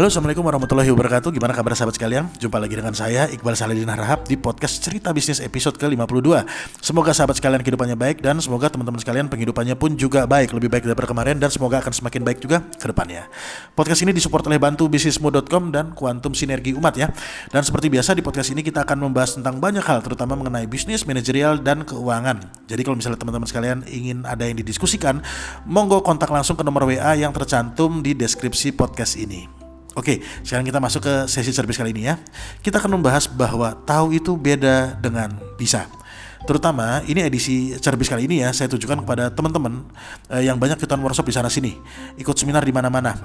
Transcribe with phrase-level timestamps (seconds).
[0.00, 1.28] Halo Assalamualaikum warahmatullahi wabarakatuh.
[1.28, 2.24] Gimana kabar sahabat sekalian?
[2.40, 6.40] Jumpa lagi dengan saya Iqbal Saladin Harahap Di podcast Cerita Bisnis episode ke-52
[6.80, 10.88] Semoga sahabat sekalian kehidupannya baik Dan semoga teman-teman sekalian penghidupannya pun juga baik Lebih baik
[10.88, 13.28] daripada kemarin Dan semoga akan semakin baik juga ke depannya.
[13.76, 17.12] Podcast ini disupport oleh bantubisnismu.com Dan Kuantum Sinergi Umat ya.
[17.52, 21.04] Dan seperti biasa di podcast ini kita akan membahas tentang banyak hal Terutama mengenai bisnis,
[21.04, 22.40] manajerial, dan keuangan.
[22.72, 25.20] Jadi kalau misalnya teman-teman sekalian ingin ada yang didiskusikan
[25.68, 29.59] Monggo kontak langsung ke nomor WA yang tercantum di deskripsi podcast ini
[29.98, 32.14] Oke, sekarang kita masuk ke sesi servis kali ini ya.
[32.62, 35.90] Kita akan membahas bahwa tahu itu beda dengan bisa.
[36.46, 39.84] Terutama ini edisi servis kali ini ya, saya tujukan kepada teman-teman
[40.30, 41.74] eh, yang banyak ikutan workshop di sana sini,
[42.16, 43.18] ikut seminar di mana-mana.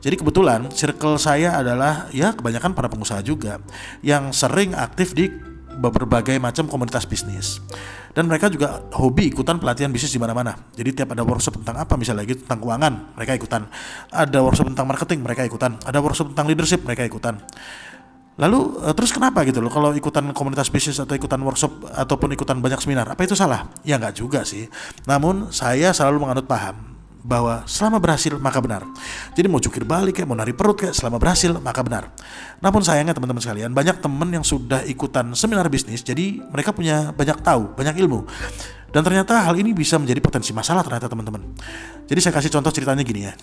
[0.00, 3.60] Jadi kebetulan circle saya adalah ya kebanyakan para pengusaha juga
[4.00, 5.28] yang sering aktif di
[5.76, 7.60] berbagai macam komunitas bisnis
[8.16, 10.56] dan mereka juga hobi ikutan pelatihan bisnis di mana-mana.
[10.72, 13.68] Jadi tiap ada workshop tentang apa misalnya lagi tentang keuangan, mereka ikutan.
[14.08, 15.76] Ada workshop tentang marketing, mereka ikutan.
[15.84, 17.36] Ada workshop tentang leadership, mereka ikutan.
[18.40, 22.56] Lalu uh, terus kenapa gitu loh kalau ikutan komunitas bisnis atau ikutan workshop ataupun ikutan
[22.56, 23.68] banyak seminar, apa itu salah?
[23.84, 24.64] Ya nggak juga sih.
[25.04, 26.95] Namun saya selalu menganut paham
[27.26, 28.86] bahwa selama berhasil maka benar.
[29.34, 32.14] Jadi mau jukir balik kayak mau nari perut kayak selama berhasil maka benar.
[32.62, 37.42] Namun sayangnya teman-teman sekalian banyak teman yang sudah ikutan seminar bisnis jadi mereka punya banyak
[37.42, 38.22] tahu, banyak ilmu.
[38.94, 41.42] Dan ternyata hal ini bisa menjadi potensi masalah ternyata teman-teman.
[42.06, 43.34] Jadi saya kasih contoh ceritanya gini ya.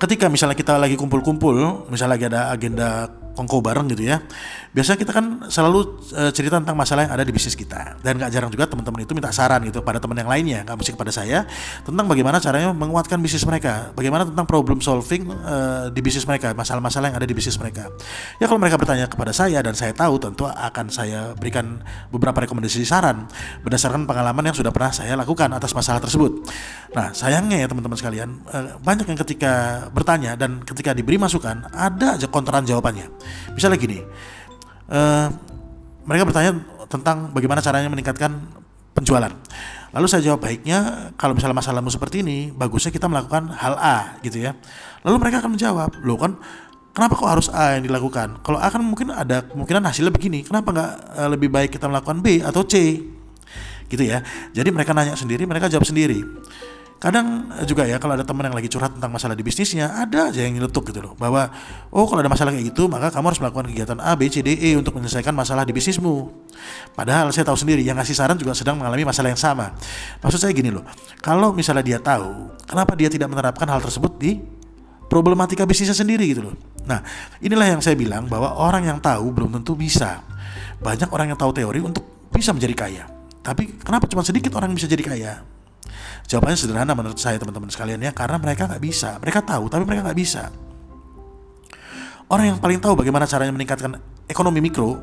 [0.00, 3.04] Ketika misalnya kita lagi kumpul-kumpul, misalnya lagi ada agenda
[3.40, 4.20] kongko bareng gitu ya.
[4.70, 8.30] Biasanya kita kan selalu uh, cerita tentang masalah yang ada di bisnis kita dan nggak
[8.30, 11.48] jarang juga teman-teman itu minta saran gitu pada teman yang lainnya, nggak mesti kepada saya
[11.82, 17.10] tentang bagaimana caranya menguatkan bisnis mereka, bagaimana tentang problem solving uh, di bisnis mereka, masalah-masalah
[17.10, 17.88] yang ada di bisnis mereka.
[18.38, 21.80] Ya kalau mereka bertanya kepada saya dan saya tahu tentu akan saya berikan
[22.12, 23.26] beberapa rekomendasi saran
[23.64, 26.46] berdasarkan pengalaman yang sudah pernah saya lakukan atas masalah tersebut.
[26.94, 32.14] Nah sayangnya ya teman-teman sekalian uh, banyak yang ketika bertanya dan ketika diberi masukan ada
[32.14, 33.10] aja konteran jawabannya.
[33.54, 33.98] Misalnya gini,
[34.90, 35.28] uh,
[36.06, 36.52] mereka bertanya
[36.90, 38.34] tentang bagaimana caranya meningkatkan
[38.96, 39.30] penjualan.
[39.90, 44.42] Lalu saya jawab baiknya kalau misalnya masalahmu seperti ini, bagusnya kita melakukan hal A gitu
[44.42, 44.54] ya.
[45.02, 46.38] Lalu mereka akan menjawab, loh kan
[46.94, 48.42] kenapa kok harus A yang dilakukan?
[48.42, 52.22] Kalau A kan mungkin ada kemungkinan hasilnya begini, kenapa nggak uh, lebih baik kita melakukan
[52.22, 53.02] B atau C?
[53.90, 54.22] Gitu ya.
[54.54, 56.22] Jadi mereka nanya sendiri, mereka jawab sendiri
[57.00, 60.44] kadang juga ya kalau ada teman yang lagi curhat tentang masalah di bisnisnya ada aja
[60.44, 61.48] yang nyeletuk gitu loh bahwa
[61.88, 64.52] oh kalau ada masalah kayak gitu maka kamu harus melakukan kegiatan A B C D
[64.52, 66.28] E untuk menyelesaikan masalah di bisnismu.
[66.92, 69.72] Padahal saya tahu sendiri yang ngasih saran juga sedang mengalami masalah yang sama.
[70.20, 70.84] Maksud saya gini loh
[71.24, 74.36] kalau misalnya dia tahu kenapa dia tidak menerapkan hal tersebut di
[75.08, 76.54] problematika bisnisnya sendiri gitu loh?
[76.84, 77.00] Nah
[77.40, 80.20] inilah yang saya bilang bahwa orang yang tahu belum tentu bisa.
[80.84, 83.04] Banyak orang yang tahu teori untuk bisa menjadi kaya.
[83.40, 85.59] Tapi kenapa cuma sedikit orang yang bisa jadi kaya
[86.26, 89.16] Jawabannya sederhana menurut saya teman-teman sekalian ya, karena mereka nggak bisa.
[89.18, 90.50] Mereka tahu, tapi mereka nggak bisa.
[92.30, 93.98] Orang yang paling tahu bagaimana caranya meningkatkan
[94.30, 95.02] ekonomi mikro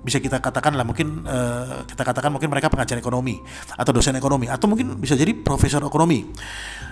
[0.00, 3.36] bisa kita katakan lah mungkin uh, kita katakan mungkin mereka pengajar ekonomi
[3.76, 6.24] atau dosen ekonomi atau mungkin bisa jadi profesor ekonomi.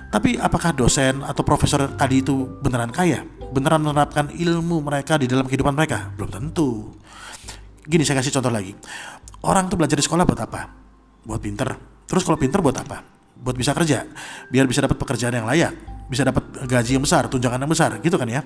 [0.09, 3.25] Tapi apakah dosen atau profesor tadi itu beneran kaya?
[3.53, 6.13] Beneran menerapkan ilmu mereka di dalam kehidupan mereka?
[6.17, 6.97] Belum tentu.
[7.85, 8.73] Gini saya kasih contoh lagi.
[9.45, 10.61] Orang tuh belajar di sekolah buat apa?
[11.29, 11.69] Buat pinter.
[12.09, 13.18] Terus kalau pinter buat apa?
[13.39, 14.05] Buat bisa kerja,
[14.51, 15.73] biar bisa dapat pekerjaan yang layak,
[16.11, 18.43] bisa dapat gaji yang besar, tunjangan yang besar, gitu kan ya.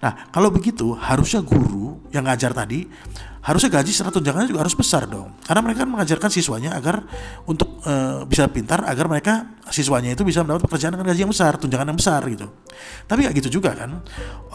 [0.00, 2.86] Nah, kalau begitu harusnya guru yang ngajar tadi
[3.46, 5.30] harusnya gaji serta tunjangannya juga harus besar dong.
[5.46, 7.06] Karena mereka kan mengajarkan siswanya agar
[7.46, 11.54] untuk e, bisa pintar agar mereka siswanya itu bisa mendapat pekerjaan dengan gaji yang besar,
[11.54, 12.50] tunjangan yang besar gitu.
[13.06, 14.02] Tapi gak gitu juga kan.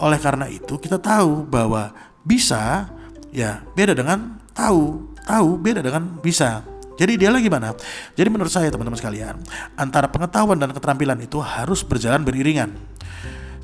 [0.04, 1.96] Oleh karena itu kita tahu bahwa
[2.28, 2.92] bisa
[3.32, 6.68] ya beda dengan tahu, tahu beda dengan bisa.
[7.02, 7.74] Jadi dia lagi mana?
[8.14, 9.42] Jadi menurut saya teman-teman sekalian,
[9.74, 12.78] antara pengetahuan dan keterampilan itu harus berjalan beriringan.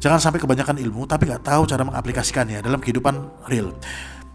[0.02, 3.78] Jangan sampai kebanyakan ilmu tapi nggak tahu cara mengaplikasikannya dalam kehidupan real.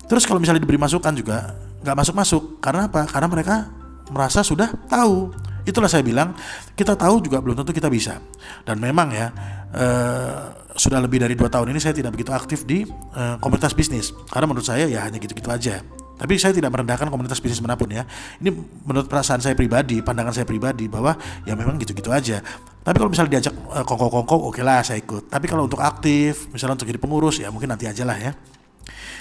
[0.06, 1.50] Terus kalau misalnya diberi masukan juga
[1.82, 2.62] nggak masuk-masuk.
[2.62, 3.02] Karena apa?
[3.10, 3.66] Karena mereka
[4.14, 5.34] merasa sudah tahu.
[5.66, 6.34] Itulah saya bilang
[6.78, 8.22] kita tahu juga belum tentu kita bisa.
[8.62, 9.34] Dan memang ya
[9.74, 14.14] uh, sudah lebih dari dua tahun ini saya tidak begitu aktif di uh, komunitas bisnis.
[14.30, 16.01] Karena menurut saya ya hanya gitu-gitu aja.
[16.22, 18.06] Tapi saya tidak merendahkan komunitas bisnis mana pun ya.
[18.38, 18.54] Ini
[18.86, 22.38] menurut perasaan saya pribadi, pandangan saya pribadi bahwa ya memang gitu-gitu aja.
[22.86, 25.26] Tapi kalau misalnya diajak uh, kongko-kongko, oke okay lah saya ikut.
[25.26, 28.38] Tapi kalau untuk aktif, misalnya untuk jadi pengurus ya mungkin nanti aja lah ya.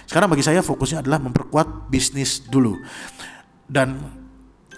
[0.06, 2.78] Sekarang bagi saya fokusnya adalah memperkuat bisnis dulu.
[3.66, 4.21] Dan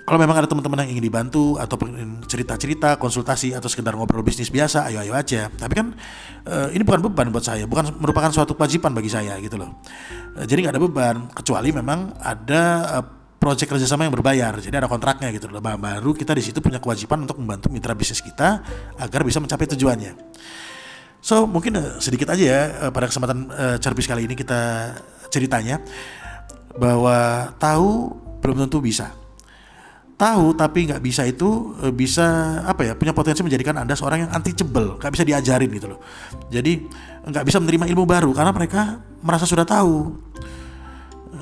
[0.03, 1.79] kalau memang ada teman-teman yang ingin dibantu atau
[2.27, 5.47] cerita-cerita, konsultasi atau sekedar ngobrol bisnis biasa, ayo-ayo aja.
[5.47, 5.95] Tapi kan
[6.43, 9.79] uh, ini bukan beban buat saya, bukan merupakan suatu kewajiban bagi saya gitu loh.
[10.35, 12.63] Uh, jadi nggak ada beban, kecuali memang ada
[12.99, 13.05] uh,
[13.39, 15.63] proyek kerjasama yang berbayar, jadi ada kontraknya gitu loh.
[15.63, 18.59] Baru kita di situ punya kewajiban untuk membantu mitra bisnis kita
[18.99, 20.35] agar bisa mencapai tujuannya.
[21.23, 24.91] So mungkin uh, sedikit aja ya uh, pada kesempatan uh, cerbis kali ini kita
[25.31, 25.79] ceritanya
[26.75, 29.22] bahwa tahu belum tentu bisa.
[30.23, 34.31] Tahu tapi nggak bisa itu uh, bisa apa ya punya potensi menjadikan anda seorang yang
[34.31, 35.99] anti cebel, nggak bisa diajarin gitu loh.
[36.47, 36.87] Jadi
[37.27, 40.15] nggak bisa menerima ilmu baru karena mereka merasa sudah tahu.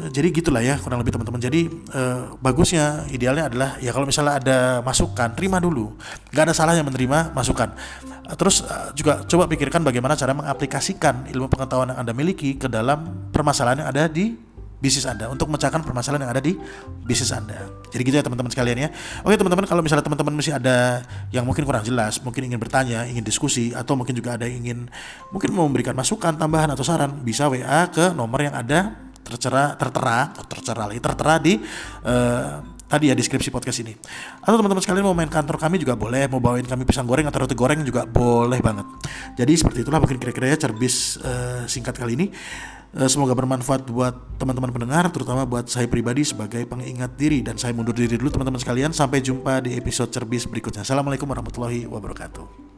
[0.02, 1.38] Jadi gitulah ya kurang lebih teman-teman.
[1.38, 5.94] Jadi uh, bagusnya idealnya adalah ya kalau misalnya ada masukan terima dulu.
[6.34, 7.78] Nggak ada salahnya menerima masukan.
[8.26, 8.66] Uh, terus
[8.98, 13.90] juga coba pikirkan bagaimana cara mengaplikasikan ilmu pengetahuan yang anda miliki ke dalam permasalahan yang
[13.94, 14.34] ada di
[14.82, 16.58] bisnis Anda untuk memecahkan permasalahan yang ada di
[17.06, 17.70] bisnis Anda.
[17.94, 18.90] Jadi gitu ya teman-teman sekalian ya.
[19.22, 23.22] Oke teman-teman kalau misalnya teman-teman masih ada yang mungkin kurang jelas, mungkin ingin bertanya, ingin
[23.22, 24.90] diskusi atau mungkin juga ada yang ingin
[25.30, 30.34] mungkin mau memberikan masukan, tambahan atau saran, bisa WA ke nomor yang ada tercera tertera
[30.50, 31.62] tercera lagi tertera di
[32.04, 32.60] uh,
[32.92, 33.96] tadi ya deskripsi podcast ini.
[34.44, 37.48] Atau teman-teman sekalian mau main kantor kami juga boleh, mau bawain kami pisang goreng atau
[37.48, 38.84] roti goreng juga boleh banget.
[39.40, 42.28] Jadi seperti itulah mungkin kira-kira ya cerbis uh, singkat kali ini.
[42.92, 47.72] Uh, semoga bermanfaat buat teman-teman pendengar, terutama buat saya pribadi sebagai pengingat diri dan saya
[47.72, 48.92] mundur diri dulu teman-teman sekalian.
[48.92, 50.84] Sampai jumpa di episode cerbis berikutnya.
[50.84, 52.71] Assalamualaikum warahmatullahi wabarakatuh.